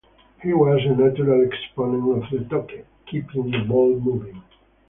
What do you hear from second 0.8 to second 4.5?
a natural exponent of 'toque', keeping the ball moving.